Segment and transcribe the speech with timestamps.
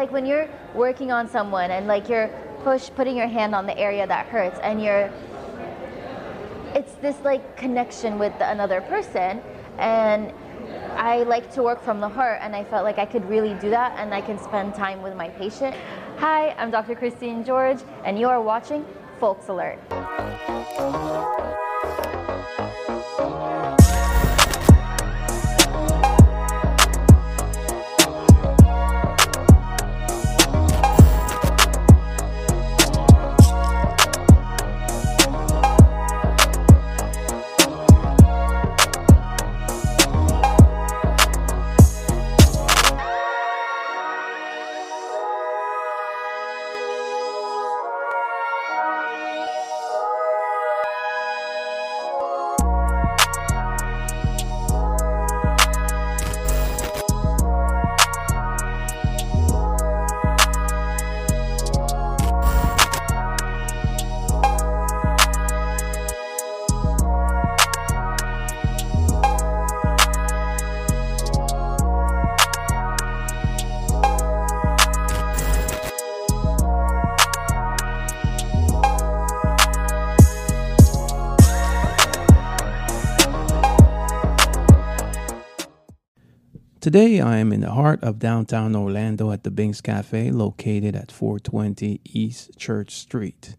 [0.00, 2.30] like when you're working on someone and like you're
[2.64, 5.12] push putting your hand on the area that hurts and you're
[6.74, 9.42] it's this like connection with another person
[9.76, 10.32] and
[10.96, 13.68] I like to work from the heart and I felt like I could really do
[13.68, 15.76] that and I can spend time with my patient.
[16.16, 16.94] Hi, I'm Dr.
[16.94, 18.86] Christine George and you are watching
[19.18, 19.80] Folks Alert.
[86.90, 91.12] Today, I am in the heart of downtown Orlando at the Binks Cafe, located at
[91.12, 93.54] 420 East Church Street.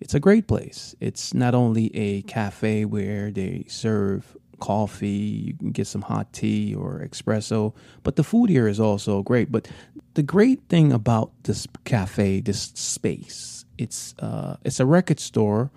[0.00, 0.94] It's a great place.
[0.98, 6.74] It's not only a cafe where they serve coffee, you can get some hot tea
[6.74, 9.52] or espresso, but the food here is also great.
[9.52, 9.68] But
[10.14, 15.70] the great thing about this cafe, this space, it's uh, it's a record store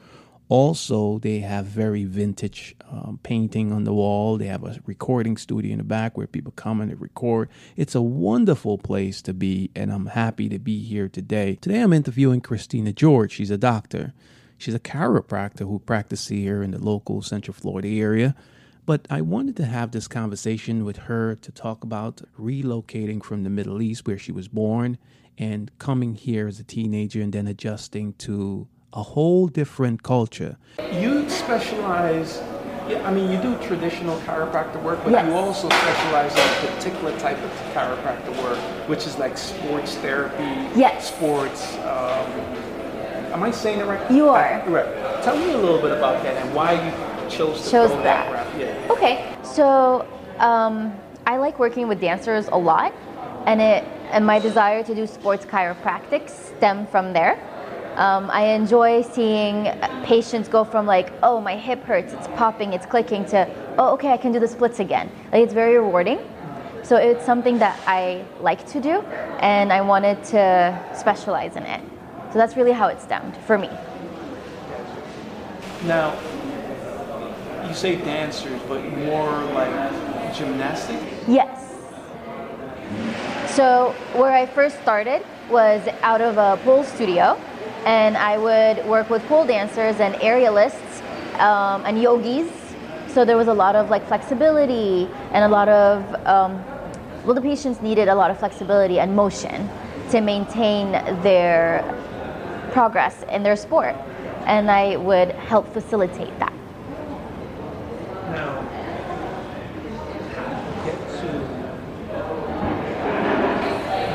[0.53, 4.37] also, they have very vintage um, painting on the wall.
[4.37, 7.49] They have a recording studio in the back where people come and they record.
[7.75, 11.55] It's a wonderful place to be, and I'm happy to be here today.
[11.55, 13.31] Today, I'm interviewing Christina George.
[13.31, 14.13] She's a doctor.
[14.59, 18.35] She's a chiropractor who practices here in the local Central Florida area.
[18.85, 23.49] But I wanted to have this conversation with her to talk about relocating from the
[23.49, 24.99] Middle East, where she was born,
[25.35, 30.57] and coming here as a teenager and then adjusting to a whole different culture.
[30.91, 32.41] You specialize,
[33.03, 35.25] I mean, you do traditional chiropractor work, but Yes.
[35.25, 40.43] you also specialize in a particular type of chiropractor work, which is like sports therapy,
[40.75, 41.07] Yes.
[41.07, 41.75] sports.
[41.79, 42.25] Um,
[43.33, 44.11] am I saying it right?
[44.11, 44.61] You are.
[44.67, 45.23] Right.
[45.23, 48.31] Tell me a little bit about that and why you chose to Chose go that.
[48.31, 48.47] route.
[48.59, 48.91] Yeah.
[48.91, 50.05] Okay, so
[50.39, 50.93] um,
[51.25, 52.93] I like working with dancers a lot,
[53.47, 57.39] and it and my desire to do sports chiropractic stem from there.
[57.95, 59.65] Um, I enjoy seeing
[60.03, 64.09] patients go from like, oh, my hip hurts, it's popping, it's clicking, to oh, okay,
[64.09, 65.11] I can do the splits again.
[65.31, 66.19] Like it's very rewarding.
[66.81, 69.01] So it's something that I like to do,
[69.39, 71.81] and I wanted to specialize in it.
[72.31, 73.69] So that's really how it stemmed for me.
[75.85, 76.19] Now,
[77.67, 80.99] you say dancers, but more like gymnastic?
[81.27, 81.69] Yes.
[83.55, 87.39] So where I first started was out of a pool studio,
[87.85, 91.01] and I would work with pole dancers and aerialists
[91.39, 92.51] um, and yogis.
[93.07, 96.63] So there was a lot of like flexibility and a lot of um,
[97.23, 99.69] well, the patients needed a lot of flexibility and motion
[100.11, 100.91] to maintain
[101.21, 101.81] their
[102.71, 103.95] progress in their sport,
[104.45, 106.51] and I would help facilitate that.
[108.31, 108.61] Now,
[110.83, 111.27] get to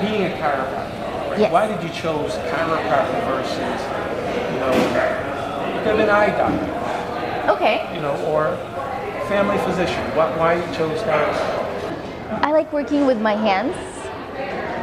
[0.07, 0.78] being a chiropractor.
[1.38, 1.53] Yes.
[1.53, 3.81] Why did you choose chiropractor versus,
[4.53, 7.88] you know, you could have been eye doctor, Okay.
[7.94, 8.56] you know, or
[9.28, 10.03] family physician.
[10.16, 12.44] Why, why you chose that?
[12.44, 13.77] I like working with my hands.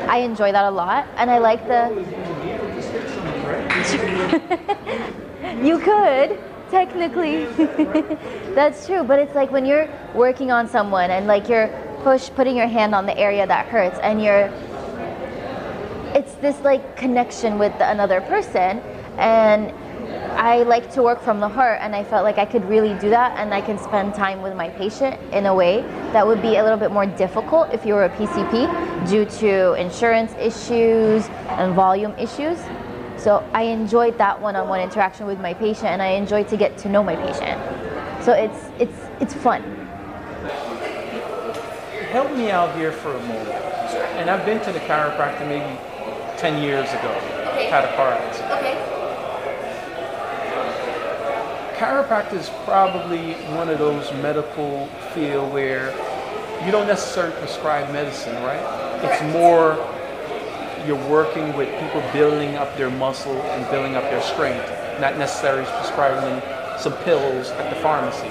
[0.08, 1.90] I enjoy that a lot, and I like the.
[5.62, 6.40] you could
[6.72, 7.46] technically.
[8.56, 11.68] That's true, but it's like when you're working on someone and like you're
[12.04, 14.50] push putting your hand on the area that hurts, and you're.
[16.16, 18.80] It's this like connection with another person,
[19.18, 19.70] and
[20.40, 23.10] I like to work from the heart, and I felt like I could really do
[23.10, 25.82] that, and I can spend time with my patient in a way
[26.14, 29.74] that would be a little bit more difficult if you were a PCP due to
[29.74, 32.60] insurance issues and volume issues.
[33.18, 36.88] So I enjoyed that one-on-one interaction with my patient, and I enjoyed to get to
[36.88, 37.60] know my patient.
[38.24, 39.64] So it's it's it's fun.
[42.12, 43.50] Help me out here for a moment.
[44.16, 45.78] And I've been to the chiropractor maybe
[46.38, 47.12] 10 years ago.
[47.70, 48.52] Had a car accident.
[48.52, 48.96] Okay.
[51.76, 55.92] chiropractor is probably one of those medical field where
[56.66, 59.02] you don't necessarily prescribe medicine, right?
[59.04, 59.76] It's more
[60.88, 64.66] you're working with people building up their muscle and building up their strength,
[65.02, 68.30] not necessarily prescribing them some pills at the pharmacy.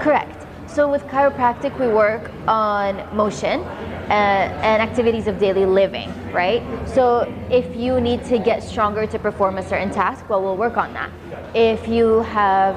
[0.00, 0.33] Correct.
[0.74, 6.64] So with chiropractic, we work on motion uh, and activities of daily living, right?
[6.88, 10.76] So if you need to get stronger to perform a certain task, well, we'll work
[10.76, 11.12] on that.
[11.54, 12.74] If you have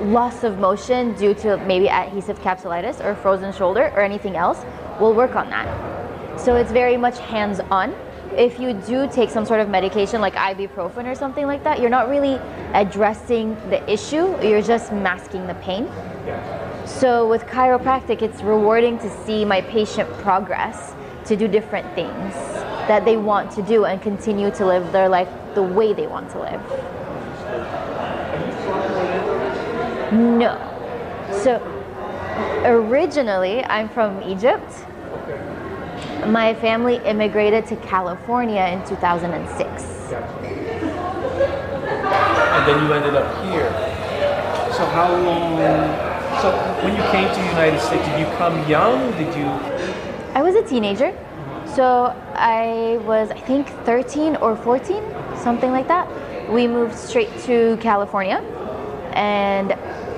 [0.00, 4.64] loss of motion due to maybe adhesive capsulitis or frozen shoulder or anything else,
[4.98, 6.40] we'll work on that.
[6.40, 7.94] So it's very much hands on.
[8.38, 11.90] If you do take some sort of medication like ibuprofen or something like that, you're
[11.90, 12.40] not really
[12.72, 15.90] addressing the issue, you're just masking the pain.
[16.88, 20.94] So with chiropractic, it's rewarding to see my patient progress
[21.26, 22.34] to do different things
[22.88, 26.30] that they want to do and continue to live their life the way they want
[26.30, 26.62] to live.
[30.12, 30.56] No.
[31.42, 31.60] So
[32.64, 34.72] originally, I'm from Egypt.
[36.26, 39.82] My family immigrated to California in 2006.
[42.50, 43.70] And then you ended up here.
[44.72, 46.07] So how long?
[46.42, 46.52] So
[46.84, 49.10] when you came to the United States, did you come young?
[49.12, 49.46] Did you?
[50.34, 51.12] I was a teenager.
[51.74, 55.02] So I was, I think, 13 or 14,
[55.36, 56.08] something like that.
[56.48, 58.36] We moved straight to California
[59.14, 59.72] and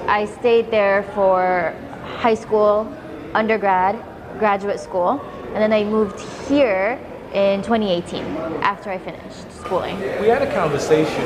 [0.08, 1.74] I stayed there for
[2.18, 2.86] high school,
[3.34, 3.96] undergrad,
[4.38, 5.20] graduate school,
[5.54, 6.98] and then I moved here
[7.32, 8.24] in 2018
[8.62, 9.98] after I finished schooling.
[10.20, 11.24] We had a conversation,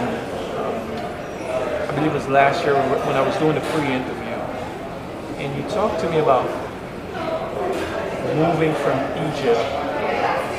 [1.39, 4.24] I believe it was last year when I was doing the pre-interview,
[5.45, 6.49] and you talked to me about
[8.35, 8.99] moving from
[9.29, 9.61] Egypt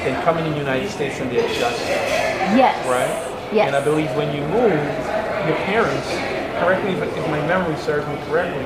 [0.06, 1.90] and coming in the United States and the adjustment,
[2.56, 2.76] Yes.
[2.88, 3.52] right?
[3.54, 3.68] Yes.
[3.68, 4.74] And I believe when you moved,
[5.50, 6.08] your parents,
[6.62, 8.64] correct me if, if my memory serves me correctly,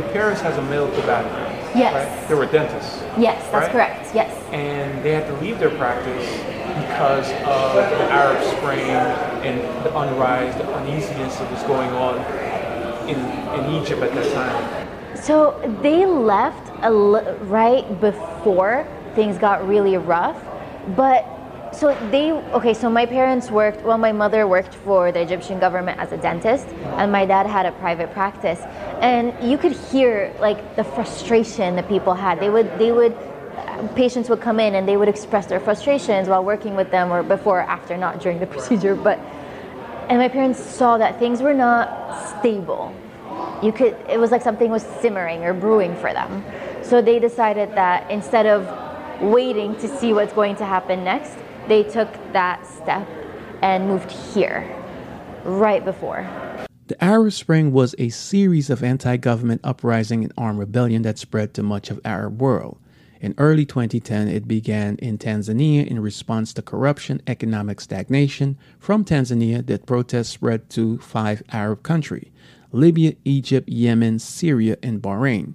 [0.00, 1.54] your parents has a medical background.
[1.76, 1.92] Yes.
[1.94, 2.28] Right?
[2.28, 3.02] They were dentists.
[3.18, 3.70] Yes, that's right?
[3.72, 4.14] correct.
[4.14, 4.32] Yes.
[4.52, 6.26] and they had to leave their practice
[6.80, 8.80] because of the Arab Spring
[9.44, 12.16] and the unrise, the uneasiness that was going on
[13.08, 13.18] in,
[13.58, 14.77] in Egypt at that time.
[15.22, 20.40] So they left right before things got really rough,
[20.96, 21.26] but
[21.72, 22.72] so they okay.
[22.72, 23.82] So my parents worked.
[23.82, 26.66] Well, my mother worked for the Egyptian government as a dentist,
[26.98, 28.60] and my dad had a private practice.
[29.00, 32.40] And you could hear like the frustration that people had.
[32.40, 33.16] They would they would
[33.94, 37.22] patients would come in and they would express their frustrations while working with them or
[37.22, 39.18] before or after, not during the procedure, but
[40.08, 42.94] and my parents saw that things were not stable.
[43.62, 46.44] You could it was like something was simmering or brewing for them.
[46.82, 48.66] So they decided that instead of
[49.20, 53.06] waiting to see what's going to happen next, they took that step
[53.60, 54.66] and moved here
[55.44, 56.28] right before.
[56.86, 61.62] The Arab Spring was a series of anti-government uprising and armed rebellion that spread to
[61.62, 62.78] much of Arab world.
[63.20, 68.56] In early 2010, it began in Tunisia in response to corruption, economic stagnation.
[68.78, 72.30] From Tunisia, the protests spread to five Arab countries
[72.72, 75.54] Libya, Egypt, Yemen, Syria, and Bahrain.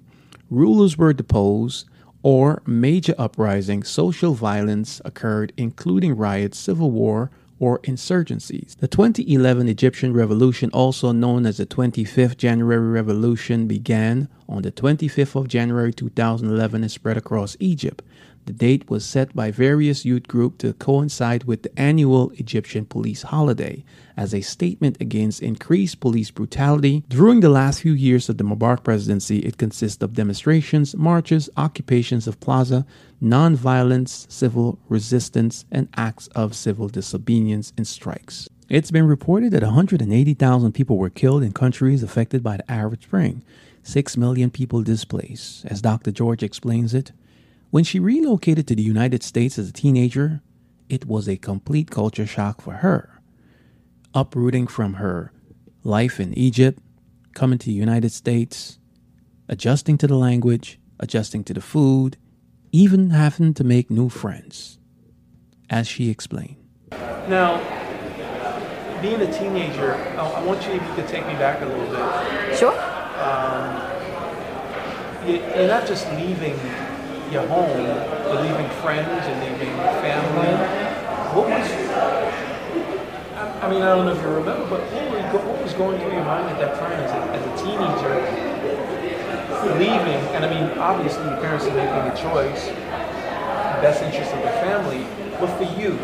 [0.50, 1.88] Rulers were deposed,
[2.22, 7.30] or major uprising, social violence occurred, including riots, civil war,
[7.60, 8.76] or insurgencies.
[8.76, 15.36] The 2011 Egyptian Revolution, also known as the 25th January Revolution, began on the 25th
[15.36, 18.02] of January 2011 and spread across Egypt.
[18.46, 23.22] The date was set by various youth groups to coincide with the annual Egyptian police
[23.22, 23.84] holiday
[24.16, 27.04] as a statement against increased police brutality.
[27.08, 32.26] During the last few years of the Mubarak presidency, it consists of demonstrations, marches, occupations
[32.26, 32.84] of plaza,
[33.20, 38.48] non-violence, civil resistance, and acts of civil disobedience and strikes.
[38.68, 43.42] It's been reported that 180,000 people were killed in countries affected by the Arab Spring,
[43.82, 45.64] 6 million people displaced.
[45.64, 46.10] As Dr.
[46.10, 47.12] George explains it,
[47.74, 50.40] when she relocated to the United States as a teenager,
[50.88, 53.20] it was a complete culture shock for her.
[54.14, 55.32] Uprooting from her
[55.82, 56.78] life in Egypt,
[57.34, 58.78] coming to the United States,
[59.48, 62.16] adjusting to the language, adjusting to the food,
[62.70, 64.78] even having to make new friends.
[65.68, 66.54] As she explained.
[67.26, 67.58] Now,
[69.02, 71.90] being a teenager, I I want you if you could take me back a little
[71.90, 72.56] bit.
[72.56, 72.78] Sure.
[73.18, 73.66] Um,
[75.26, 76.56] you- You're not just leaving
[77.30, 80.52] your home, you're leaving friends, you're leaving family.
[81.34, 81.70] What was,
[83.62, 84.80] I- mean, I don't know if you remember, but
[85.32, 88.14] what was going through your mind at that time as a, as a teenager?
[89.78, 92.68] Leaving, and I mean, obviously your parents are making a choice,
[93.80, 95.06] best interest of the family,
[95.40, 95.98] but for you,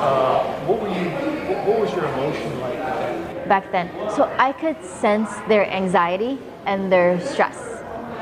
[0.00, 3.48] uh, what were you, what, what was your emotion like at that?
[3.48, 3.90] back then.
[4.16, 7.69] So I could sense their anxiety and their stress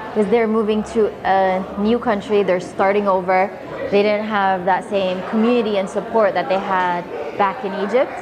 [0.09, 3.51] because they're moving to a new country, they're starting over.
[3.91, 7.03] They didn't have that same community and support that they had
[7.39, 8.13] back in Egypt.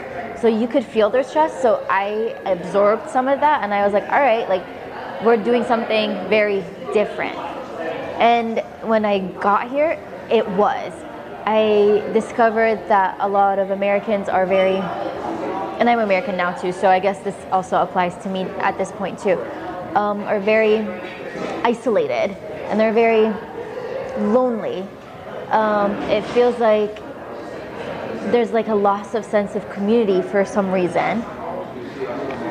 [0.41, 1.61] So you could feel their stress.
[1.63, 4.65] So I absorbed some of that and I was like, all right, like
[5.25, 6.63] we're doing something very
[6.93, 7.37] different.
[8.19, 9.99] And when I got here,
[10.31, 10.93] it was.
[11.47, 14.77] I discovered that a lot of Americans are very,
[15.79, 18.91] and I'm American now too, so I guess this also applies to me at this
[18.93, 19.41] point too,
[19.95, 20.79] um, are very
[21.67, 22.31] isolated
[22.69, 23.27] and they're very
[24.33, 24.87] lonely.
[25.51, 26.95] Um, it feels like
[28.31, 31.25] there's like a loss of sense of community for some reason.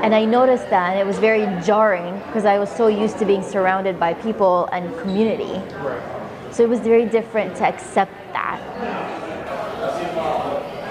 [0.03, 3.25] And I noticed that, and it was very jarring because I was so used to
[3.25, 5.55] being surrounded by people and community.
[6.51, 8.59] So it was very different to accept that.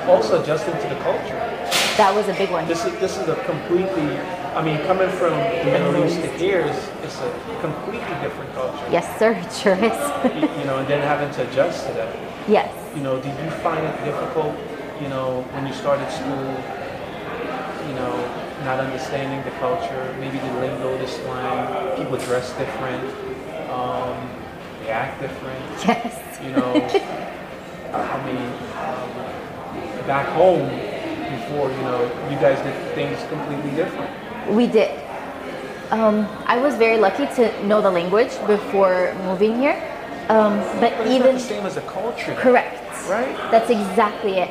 [0.08, 1.40] Also adjusting to the culture.
[1.96, 2.66] That was a big one.
[2.66, 4.43] This is this is a completely.
[4.54, 8.86] I mean, coming from the Middle East to here is it's a completely different culture.
[8.88, 9.98] Yes, sir, it sure is.
[10.34, 12.14] You, you know, and then having to adjust to that.
[12.48, 12.70] yes.
[12.94, 14.54] You know, did you find it difficult?
[15.02, 16.54] You know, when you started school.
[17.88, 18.14] You know,
[18.64, 21.96] not understanding the culture, maybe the lingo, the slang.
[21.96, 23.04] People dress different.
[23.70, 24.16] Um,
[24.80, 25.60] they act different.
[25.84, 26.40] Yes.
[26.42, 26.72] You know,
[27.92, 28.46] I mean,
[28.78, 30.68] um, back home
[31.36, 34.23] before, you know, you guys did things completely different.
[34.48, 34.90] We did.
[35.90, 39.76] Um, I was very lucky to know the language before moving here.
[40.28, 42.34] Um, but But it's even not the same as a culture.
[42.34, 43.36] correct, Right?
[43.50, 44.50] That's exactly it.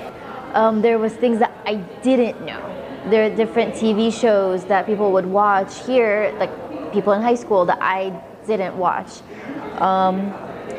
[0.54, 2.62] Um, there was things that I didn't know.
[3.10, 6.52] There are different TV shows that people would watch here, like
[6.94, 8.14] people in high school that I
[8.46, 9.10] didn't watch.
[9.80, 10.32] Um,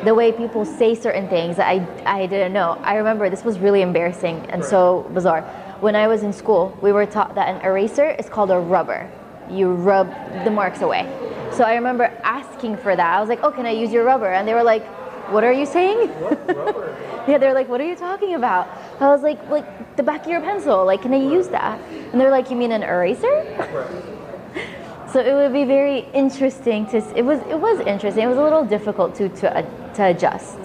[0.05, 2.77] the way people say certain things that I, I didn't know.
[2.81, 5.43] I remember this was really embarrassing and so bizarre.
[5.85, 9.07] When I was in school, we were taught that an eraser is called a rubber.
[9.51, 10.09] You rub
[10.43, 11.03] the marks away.
[11.51, 13.17] So I remember asking for that.
[13.17, 14.31] I was like, oh, can I use your rubber?
[14.31, 14.83] And they were like,
[15.31, 16.09] what are you saying?
[16.19, 16.97] Rubber.
[17.27, 18.67] Yeah, they're like, what are you talking about?
[18.99, 20.83] I was like, like the back of your pencil.
[20.85, 21.79] Like, can I use that?
[22.11, 23.35] And they're like, you mean an eraser?
[25.13, 26.97] So it would be very interesting to.
[27.15, 28.23] It was it was interesting.
[28.23, 30.57] It was a little difficult to to uh, to adjust.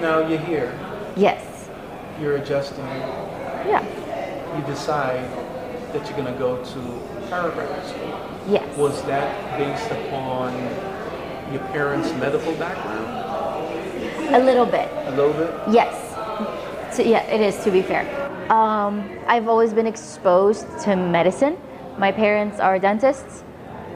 [0.00, 0.70] Now you're here,
[1.16, 1.68] Yes.
[2.20, 2.86] you're adjusting,
[3.66, 4.56] Yeah.
[4.56, 5.24] you decide
[5.92, 6.78] that you're going to go to
[7.28, 8.20] chiropractic school.
[8.48, 8.76] Yes.
[8.76, 10.52] Was that based upon
[11.52, 14.34] your parents' medical background?
[14.34, 14.88] A little bit.
[15.06, 15.52] A little bit?
[15.72, 15.94] Yes.
[16.94, 18.06] So, yeah, it is to be fair.
[18.50, 21.56] Um, I've always been exposed to medicine.
[21.98, 23.44] My parents are dentists.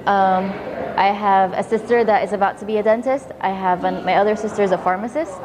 [0.06, 0.52] Um,
[0.96, 3.30] I have a sister that is about to be a dentist.
[3.40, 5.32] I have an, my other sister is a pharmacist.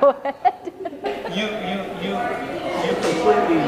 [0.00, 0.55] Go ahead.
[1.36, 1.50] You, you,
[2.00, 2.12] you,
[2.86, 3.60] you completely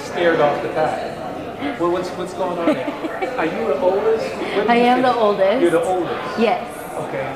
[0.00, 1.78] stared off the path.
[1.78, 3.38] Well, what's, what's going on there?
[3.38, 4.24] Are you the oldest?
[4.70, 5.60] I am the oldest.
[5.60, 6.40] You're the oldest?
[6.40, 6.66] Yes.
[6.94, 7.30] Okay.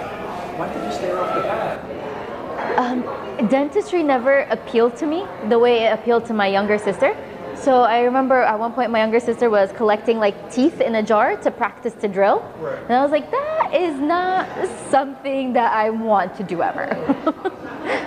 [0.57, 2.79] Why did you stare off the path?
[2.79, 7.15] Um, dentistry never appealed to me the way it appealed to my younger sister.
[7.55, 11.03] So I remember at one point my younger sister was collecting like teeth in a
[11.03, 12.41] jar to practice to drill.
[12.59, 12.83] Right.
[12.85, 14.49] And I was like, that is not
[14.91, 16.89] something that I want to do ever.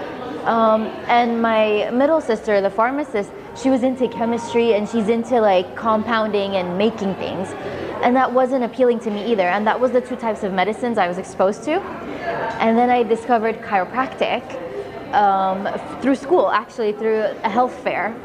[0.47, 5.75] um, and my middle sister, the pharmacist, she was into chemistry and she's into like
[5.75, 7.49] compounding and making things.
[8.01, 9.43] And that wasn't appealing to me either.
[9.43, 11.81] And that was the two types of medicines I was exposed to.
[12.61, 14.41] And then I discovered chiropractic
[15.13, 15.67] um,
[16.01, 18.15] through school, actually through a health fair.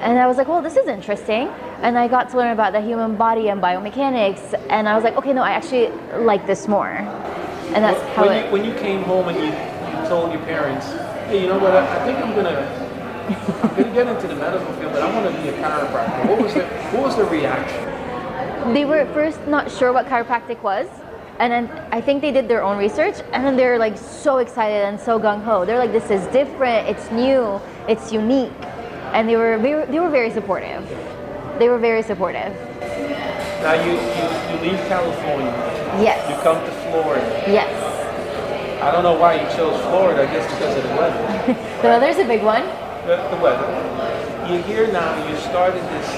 [0.00, 1.46] And I was like, well, this is interesting.
[1.82, 4.54] And I got to learn about the human body and biomechanics.
[4.68, 5.90] And I was like, okay, no, I actually
[6.24, 6.88] like this more.
[6.88, 8.46] And that's how when it.
[8.46, 10.86] you, when you came home and you, you told your parents,
[11.28, 11.72] hey, you know what?
[11.72, 12.56] I, I think I'm gonna
[13.62, 16.28] I'm gonna get into the medical field, but I want to be a chiropractor.
[16.28, 17.94] What was the what was the reaction?
[18.74, 20.86] they were at first not sure what chiropractic was
[21.38, 24.84] and then i think they did their own research and then they're like so excited
[24.84, 27.58] and so gung-ho they're like this is different it's new
[27.88, 28.52] it's unique
[29.14, 30.84] and they were they were, they were very supportive
[31.58, 32.52] they were very supportive
[33.62, 34.26] Now you, you,
[34.66, 35.52] you leave California,
[36.02, 36.18] Yes.
[36.28, 37.44] you come to Florida.
[37.46, 37.87] yes
[38.80, 40.22] I don't know why you chose Florida.
[40.22, 41.22] I guess because of the weather.
[41.82, 42.62] the weather's a big one
[43.06, 43.66] The, the weather.
[44.48, 45.10] You're here now.
[45.28, 46.08] You started this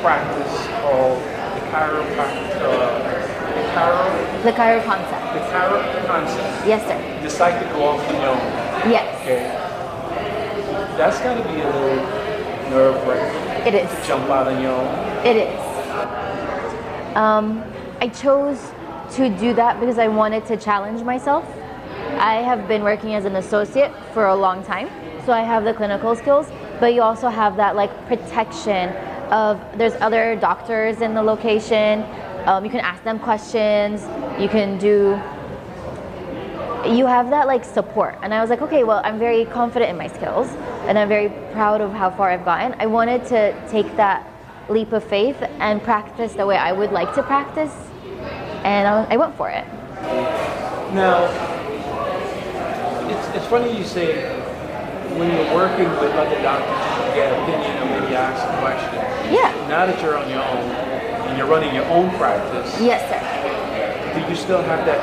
[0.00, 2.54] practice called the chiropractic.
[2.60, 3.20] Uh,
[3.54, 6.66] the chiro, the chiro concept the chiro concept.
[6.66, 8.90] yes sir You decide to go off on your own.
[8.90, 9.42] yes Okay.
[10.96, 13.66] That's got to be a little nerve wracking.
[13.66, 15.26] it is To Jump out on your own.
[15.26, 17.16] It is.
[17.16, 17.62] Um,
[18.00, 18.60] I chose
[19.16, 21.44] to do that because I wanted to challenge myself.
[22.18, 24.88] I have been working as an associate for a long time,
[25.26, 28.90] so I have the clinical skills, but you also have that like protection
[29.32, 32.04] of there's other doctors in the location.
[32.46, 34.02] Um, you can ask them questions.
[34.40, 35.20] You can do
[36.86, 38.18] you have that like support.
[38.22, 40.48] And I was like, okay, well, I'm very confident in my skills
[40.86, 42.78] and I'm very proud of how far I've gotten.
[42.78, 44.30] I wanted to take that
[44.68, 47.72] leap of faith and practice the way I would like to practice.
[48.64, 49.66] And I, went for it.
[50.94, 51.53] Now,
[53.34, 54.24] it's, funny you say
[55.16, 59.32] when you're working with other doctors, you get opinion or maybe ask a question.
[59.32, 59.50] Yeah.
[59.68, 60.70] Now that you're on your own
[61.28, 64.20] and you're running your own practice, Yes, sir.
[64.20, 65.02] do you still have that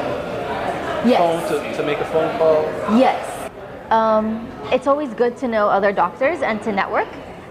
[1.07, 1.17] Yes.
[1.19, 2.63] phone to, to make a phone call?
[2.97, 3.49] Yes.
[3.89, 7.07] Um, it's always good to know other doctors and to network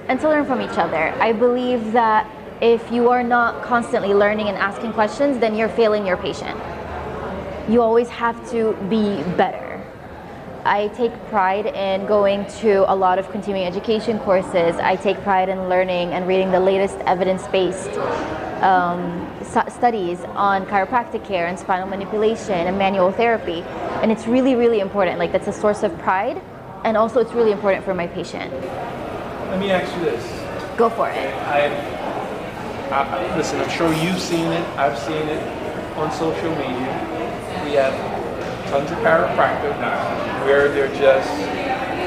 [0.09, 1.13] and to learn from each other.
[1.21, 2.27] I believe that
[2.61, 6.59] if you are not constantly learning and asking questions, then you're failing your patient.
[7.69, 9.70] You always have to be better.
[10.65, 14.77] I take pride in going to a lot of continuing education courses.
[14.77, 17.91] I take pride in learning and reading the latest evidence based
[18.63, 19.27] um,
[19.69, 23.63] studies on chiropractic care and spinal manipulation and manual therapy.
[24.03, 25.19] And it's really, really important.
[25.19, 26.41] Like, that's a source of pride.
[26.85, 28.53] And also, it's really important for my patient.
[28.53, 30.77] Let me ask you this.
[30.77, 31.17] Go for it.
[31.17, 31.69] I,
[32.91, 34.67] I, I- listen, I'm sure you've seen it.
[34.79, 35.43] I've seen it
[35.97, 37.19] on social media.
[37.65, 37.95] We have
[38.71, 39.77] tons of chiropractors
[40.45, 41.29] where they're just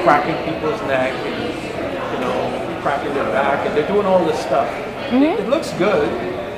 [0.04, 4.68] cracking people's neck and you know cracking their back, and they're doing all this stuff.
[5.12, 6.08] It, it looks good,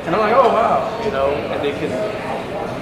[0.06, 1.92] and I'm like, oh wow, you know, and they can.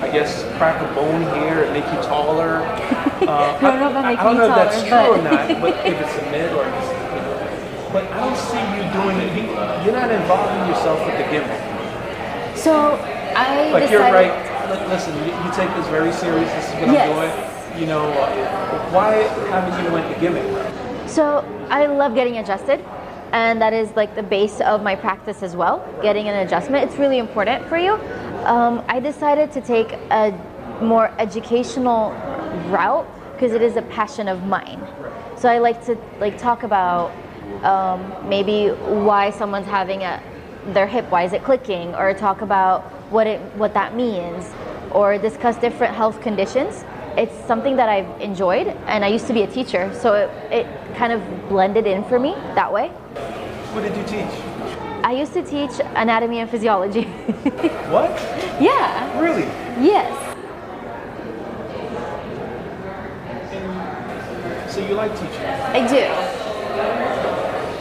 [0.03, 2.61] I guess crack a bone here and make you taller.
[3.25, 5.97] Uh, I don't know I, don't know if that's taller, true or not, but if
[5.97, 9.33] it's a myth or if it's, you know, but I don't see you doing it.
[9.33, 11.57] You- You're not involving yourself with the gimmick.
[12.55, 13.01] So,
[13.35, 13.91] I Like decided.
[13.93, 14.54] you're right.
[14.71, 16.51] Li- Listen, you, you take this very serious.
[16.53, 17.09] This is what Yes.
[17.09, 17.81] I'm doing.
[17.81, 19.15] You know, uh, why
[19.51, 21.09] haven't you went the gimmick?
[21.09, 22.85] So I love getting adjusted,
[23.33, 25.85] and that is like the base of my practice as well.
[26.03, 27.95] Getting an adjustment, it's really important for you.
[28.45, 30.33] Um, I decided to take a
[30.81, 32.13] more educational
[32.69, 34.81] route because it is a passion of mine.
[35.37, 37.11] So I like to like talk about
[37.65, 40.23] um, maybe why someone's having a
[40.69, 44.51] their hip, why is it clicking, or talk about what it what that means,
[44.93, 46.85] or discuss different health conditions.
[47.17, 50.67] It's something that I've enjoyed, and I used to be a teacher, so it, it
[50.97, 52.89] kind of blended in for me that way.
[52.89, 54.33] What did you teach?
[55.05, 57.03] I used to teach anatomy and physiology.
[57.95, 58.11] What?
[58.61, 59.45] yeah, Really?
[59.85, 60.11] yes,
[64.69, 65.45] So you like teaching?
[65.45, 66.05] I do.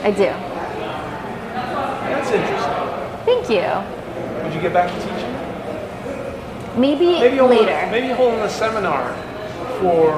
[0.03, 0.29] I do.
[2.12, 3.25] That's interesting.
[3.25, 4.43] Thank you.
[4.43, 5.12] Would you get back to teaching?
[6.77, 7.71] Maybe, Maybe hold later.
[7.71, 9.13] A, maybe holding a seminar
[9.79, 10.09] for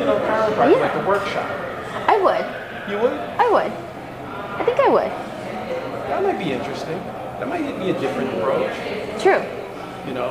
[0.00, 0.80] you know chiropractic, Yeah.
[0.80, 1.50] like a workshop.
[2.08, 2.90] I would.
[2.90, 3.12] You would?
[3.12, 3.72] I would.
[4.60, 5.10] I think I would.
[6.08, 6.98] That might be interesting.
[7.38, 8.72] That might be a different approach.
[9.20, 9.42] True.
[10.06, 10.30] You know?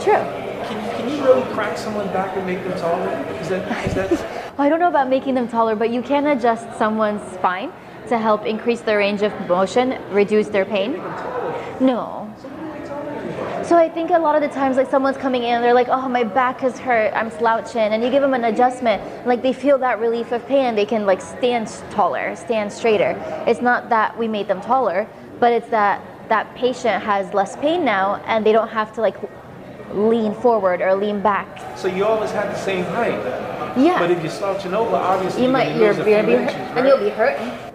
[0.00, 0.22] True.
[0.68, 3.08] Can, can you really crack someone back and make them taller?
[3.40, 4.10] Is that is that
[4.58, 7.72] Well, I don't know about making them taller, but you can adjust someone's spine
[8.08, 10.92] to help increase their range of motion, reduce their pain.
[11.80, 12.32] No.
[13.66, 16.08] So I think a lot of the times, like someone's coming in, they're like, "Oh,
[16.08, 17.12] my back is hurt.
[17.16, 20.76] I'm slouching," and you give them an adjustment, like they feel that relief of pain,
[20.76, 23.20] they can like stand taller, stand straighter.
[23.44, 25.08] It's not that we made them taller,
[25.40, 29.16] but it's that that patient has less pain now, and they don't have to like
[29.92, 31.48] lean forward or lean back.
[31.76, 33.18] so you always have the same height?
[33.76, 33.98] Yeah.
[33.98, 36.78] But if you're slouching over, obviously you you're might you're, you're few be hurt, right?
[36.78, 37.65] and you'll be hurting.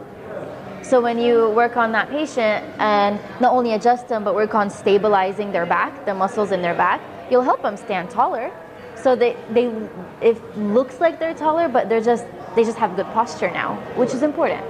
[0.91, 4.69] So when you work on that patient and not only adjust them but work on
[4.69, 6.99] stabilizing their back, the muscles in their back,
[7.31, 8.51] you'll help them stand taller.
[8.97, 9.71] So they they
[10.19, 12.25] it looks like they're taller, but they're just
[12.55, 14.65] they just have good posture now, which is important.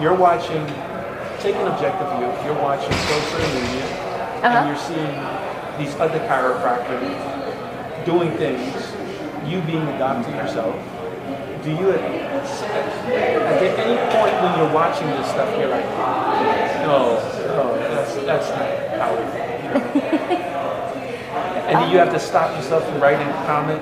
[0.00, 0.64] you're watching,
[1.40, 4.54] take an objective view, you're watching social media, Uh-huh.
[4.54, 5.14] and you're seeing
[5.80, 7.10] these other chiropractors
[8.06, 8.70] doing things,
[9.50, 10.76] you being a doctor yourself,
[11.62, 12.00] do you at,
[13.60, 15.84] any point when you're watching this stuff, you're like,
[16.86, 17.16] no,
[17.48, 18.68] no, that's, that's not
[18.98, 19.50] how it.
[21.70, 23.80] And do you have to stop yourself from writing a comment?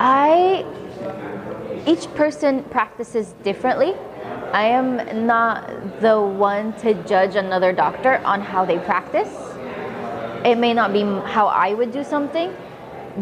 [0.00, 0.64] I
[1.86, 3.94] each person practices differently.
[4.52, 9.28] I am not the one to judge another doctor on how they practice.
[10.44, 12.54] It may not be how I would do something,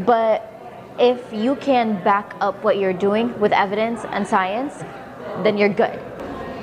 [0.06, 0.51] but
[0.98, 4.84] if you can back up what you're doing with evidence and science,
[5.42, 5.98] then you're good.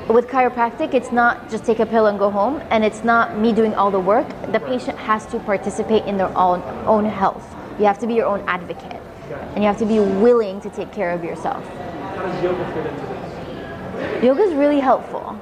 [0.08, 3.54] With chiropractic, it's not just take a pill and go home, and it's not me
[3.54, 4.28] doing all the work.
[4.52, 7.46] The patient has to participate in their own, own health.
[7.78, 9.02] You have to be your own advocate,
[9.54, 11.64] and you have to be willing to take care of yourself.
[11.68, 14.24] How does yoga fit into this?
[14.24, 15.40] Yoga is really helpful,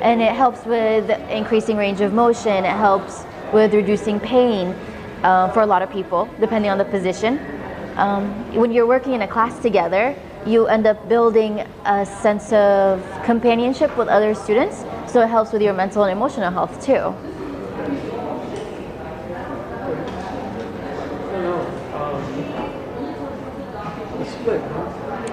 [0.00, 2.64] and it helps with increasing range of motion.
[2.64, 4.74] It helps with reducing pain
[5.22, 7.59] uh, for a lot of people, depending on the position.
[8.00, 13.04] Um, when you're working in a class together, you end up building a sense of
[13.26, 17.12] companionship with other students, so it helps with your mental and emotional health too.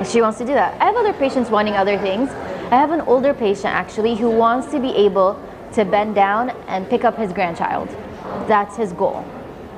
[0.04, 0.76] She wants to do that.
[0.82, 2.30] I have other patients wanting other things.
[2.70, 6.90] I have an older patient actually who wants to be able to bend down and
[6.90, 7.88] pick up his grandchild.
[8.46, 9.26] That's his goal.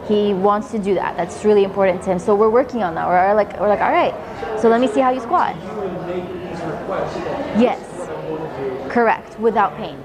[0.09, 1.15] He wants to do that.
[1.15, 2.19] That's really important to him.
[2.19, 3.07] So we're working on that.
[3.07, 4.15] We're like, we're like, all right.
[4.59, 5.55] So let me see how you squat.
[7.57, 7.79] Yes.
[8.91, 9.39] Correct.
[9.39, 10.03] Without pain.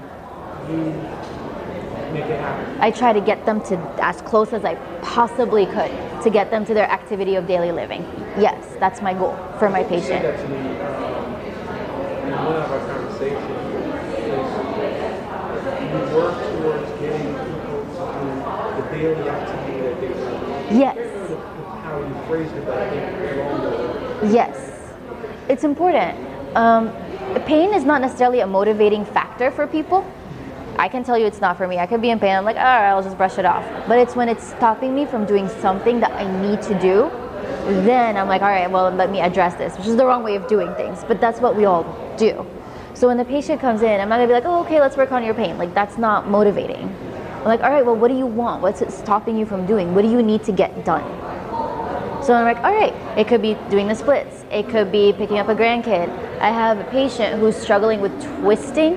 [2.79, 5.91] I try to get them to as close as I possibly could
[6.23, 8.03] to get them to their activity of daily living.
[8.37, 10.23] Yes, that's my goal for my patient.
[16.13, 18.29] Work towards getting people to do
[18.75, 19.74] the daily activity.
[20.71, 20.97] Yes.
[21.83, 24.33] How you phrased it, but I think.
[24.33, 24.93] Yes,
[25.49, 26.17] it's important.
[26.55, 26.91] Um,
[27.45, 30.09] pain is not necessarily a motivating factor for people.
[30.77, 31.77] I can tell you it's not for me.
[31.77, 32.35] I could be in pain.
[32.35, 33.63] I'm like, all right, I'll just brush it off.
[33.87, 37.09] But it's when it's stopping me from doing something that I need to do,
[37.83, 40.35] then I'm like, all right, well, let me address this, which is the wrong way
[40.35, 41.03] of doing things.
[41.07, 41.83] But that's what we all
[42.17, 42.45] do.
[42.93, 45.11] So when the patient comes in, I'm not gonna be like, oh, okay, let's work
[45.11, 45.57] on your pain.
[45.57, 46.95] Like, that's not motivating.
[47.45, 48.63] I'm like, all right, well, what do you want?
[48.63, 49.93] What's it stopping you from doing?
[49.93, 51.03] What do you need to get done?
[52.23, 54.43] So I'm like, all right, it could be doing the splits.
[54.49, 56.09] It could be picking up a grandkid.
[56.39, 58.95] I have a patient who's struggling with twisting.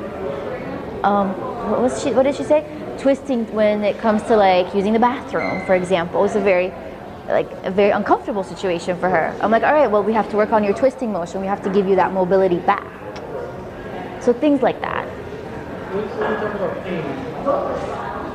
[1.05, 1.39] Um,
[1.71, 2.13] what was she?
[2.13, 2.65] What did she say?
[2.99, 6.73] Twisting when it comes to like using the bathroom, for example, is a very
[7.29, 9.37] like a very uncomfortable situation for her.
[9.43, 11.43] I'm like, all right, well, we have to work on your twisting motion.
[11.43, 12.87] We have to give you that mobility back.
[14.23, 15.07] So things like that.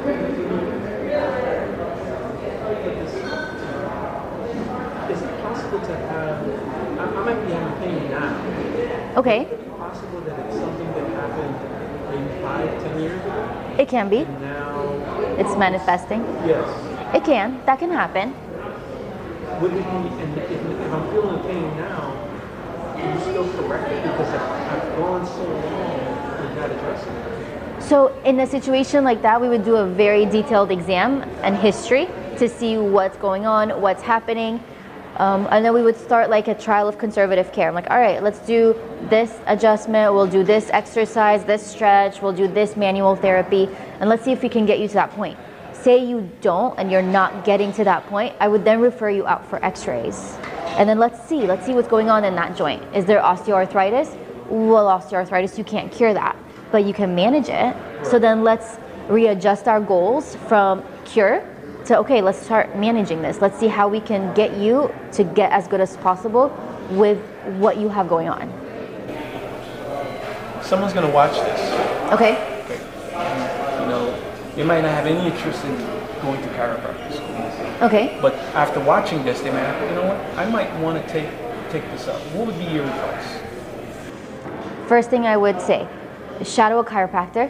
[0.03, 6.43] When you talk about pain, is it possible to have,
[6.99, 8.43] I, I might be having pain now.
[9.17, 11.55] Okay, Is it possible that it's something that happened
[12.11, 13.75] maybe five, ten years ago?
[13.79, 14.19] it can be.
[14.27, 16.21] And now, It's manifesting.
[16.45, 16.67] yes.
[17.15, 17.61] It can.
[17.65, 18.33] That can happen.
[19.61, 19.81] Would it be,
[20.19, 22.11] and if, if I'm feeling pain now,
[22.97, 24.03] can you still correct it?
[24.03, 27.52] Because I've, I've gone so long without addressing it.
[27.87, 32.07] So in a situation like that, we would do a very detailed exam and history
[32.37, 34.63] to see what's going on, what's happening.
[35.17, 37.67] Um, and then we would start like a trial of conservative care.
[37.67, 38.73] I'm like, all right, let's do
[39.09, 43.69] this adjustment, we'll do this exercise, this stretch, we'll do this manual therapy,
[43.99, 45.37] and let's see if we can get you to that point.
[45.73, 49.27] Say you don't and you're not getting to that point, I would then refer you
[49.27, 50.37] out for x rays.
[50.77, 52.81] And then let's see, let's see what's going on in that joint.
[52.95, 54.17] Is there osteoarthritis?
[54.47, 56.35] Well, osteoarthritis, you can't cure that,
[56.73, 57.75] but you can manage it.
[58.03, 61.45] So then let's readjust our goals from cure
[61.85, 63.41] to okay, let's start managing this.
[63.41, 66.51] Let's see how we can get you to get as good as possible
[66.89, 67.19] with
[67.59, 68.49] what you have going on.
[70.63, 71.61] Someone's gonna watch this.
[72.11, 72.33] Okay?
[73.79, 74.19] You know,
[74.55, 75.75] they might not have any interest in
[76.23, 77.85] going to chiropractic school.
[77.85, 78.17] Okay.
[78.19, 81.29] But after watching this, they might have, you know what, I might want to take
[81.69, 82.19] take this up.
[82.33, 83.41] What would be your advice?
[84.87, 85.87] First thing I would say,
[86.43, 87.49] shadow a chiropractor,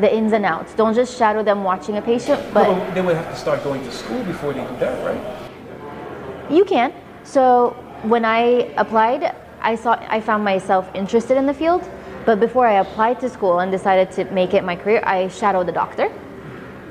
[0.00, 0.74] the ins and outs.
[0.74, 3.92] Don't just shadow them watching a patient, but they would have to start going to
[3.92, 6.50] school before they do that, right?
[6.50, 6.92] You can.
[7.22, 7.70] So
[8.02, 11.88] when I applied, I saw I found myself interested in the field,
[12.26, 15.68] but before I applied to school and decided to make it my career, I shadowed
[15.68, 16.12] a doctor.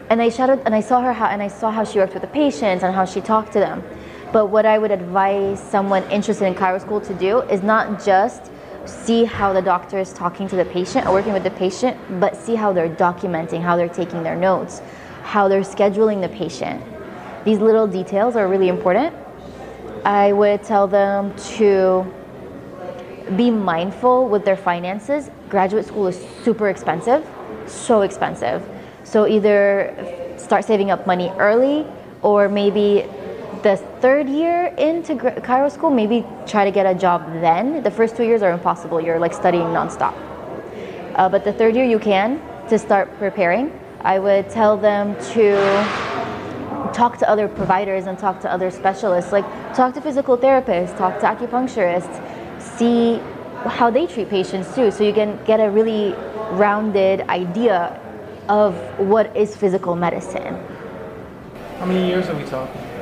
[0.09, 2.21] And I shadowed and I saw her how and I saw how she worked with
[2.21, 3.83] the patients and how she talked to them.
[4.31, 8.51] But what I would advise someone interested in chiro school to do is not just
[8.85, 12.35] see how the doctor is talking to the patient or working with the patient, but
[12.35, 14.81] see how they're documenting, how they're taking their notes,
[15.23, 16.83] how they're scheduling the patient.
[17.45, 19.15] These little details are really important.
[20.05, 22.05] I would tell them to
[23.37, 25.29] be mindful with their finances.
[25.49, 27.25] Graduate school is super expensive,
[27.67, 28.67] so expensive.
[29.03, 31.85] So either start saving up money early
[32.21, 33.07] or maybe
[33.63, 37.81] the third year into chiro school, maybe try to get a job then.
[37.81, 38.99] The first two years are impossible.
[38.99, 40.13] You're like studying nonstop.
[41.15, 43.71] Uh, but the third year you can to start preparing.
[44.01, 45.55] I would tell them to
[46.93, 49.31] talk to other providers and talk to other specialists.
[49.31, 52.21] Like talk to physical therapists, talk to acupuncturists,
[52.59, 53.21] see
[53.65, 56.13] how they treat patients too, so you can get a really
[56.51, 57.99] rounded idea
[58.49, 60.53] of what is physical medicine.
[61.79, 62.92] How many years are we talking?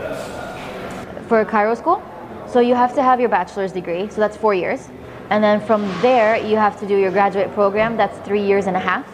[1.31, 2.03] For chiro school,
[2.45, 4.89] so you have to have your bachelor's degree, so that's four years.
[5.29, 8.75] And then from there, you have to do your graduate program, that's three years and
[8.75, 9.07] a half.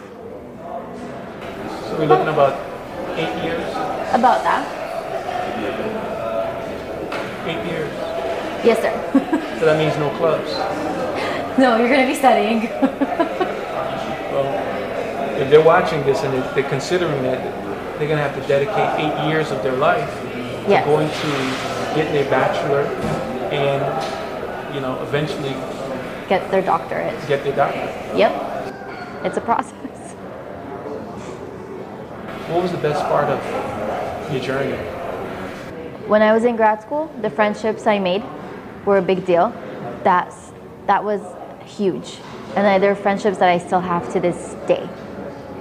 [1.84, 2.58] So we're looking about
[3.16, 3.62] eight years.
[4.12, 4.66] About that.
[7.46, 7.92] Eight years.
[8.66, 8.92] Yes, sir.
[9.60, 10.50] So that means no clubs.
[11.56, 12.68] no, you're going to be studying.
[14.32, 17.38] Well, if they're watching this and they're, they're considering that,
[17.96, 20.10] they're going to have to dedicate eight years of their life
[20.68, 20.84] Yes.
[20.84, 22.82] to going to get their bachelor
[23.52, 25.54] and, you know, eventually
[26.28, 27.14] Get their doctorate.
[27.26, 28.16] get their doctorate.
[28.16, 29.24] Yep.
[29.24, 29.74] It's a process.
[32.48, 34.76] What was the best part of your journey?
[36.06, 38.22] When I was in grad school, the friendships I made
[38.86, 39.52] were a big deal.
[40.04, 40.52] That's
[40.86, 41.20] that was
[41.66, 42.18] huge.
[42.56, 44.88] And I- there are friendships that I still have to this day.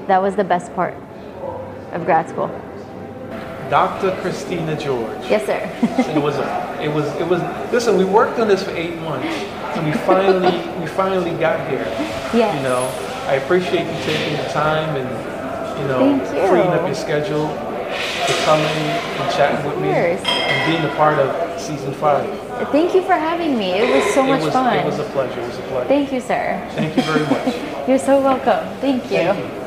[0.08, 0.94] That was the best part
[1.92, 2.50] of grad school.
[3.70, 4.12] Dr.
[4.22, 5.20] Christina George.
[5.30, 5.60] Yes, sir.
[6.12, 9.28] It was a, it was it was listen, we worked on this for eight months
[9.78, 11.86] and we finally we finally got here.
[12.34, 12.56] Yes.
[12.56, 12.84] You know,
[13.28, 16.48] I appreciate you taking the time and you know you.
[16.50, 21.20] freeing up your schedule to come in and chat with me and being a part
[21.20, 22.28] of season five.
[22.72, 23.72] Thank you for having me.
[23.72, 24.78] It was so it much was fun.
[24.78, 25.40] it was a pleasure.
[25.40, 25.88] It was a pleasure.
[25.88, 26.68] Thank you, sir.
[26.74, 27.88] Thank you very much.
[27.88, 28.68] You're so welcome.
[28.80, 29.10] Thank you.
[29.10, 29.67] Thank you.